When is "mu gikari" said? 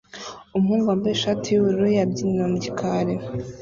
2.51-3.13